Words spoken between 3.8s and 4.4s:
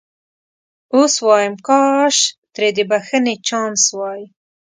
وای.